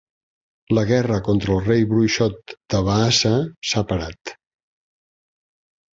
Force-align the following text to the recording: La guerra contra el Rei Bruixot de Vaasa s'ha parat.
La 0.77 0.83
guerra 0.91 1.19
contra 1.27 1.57
el 1.57 1.59
Rei 1.67 1.85
Bruixot 1.93 2.55
de 2.75 2.79
Vaasa 2.89 3.33
s'ha 3.73 3.87
parat. 3.93 4.37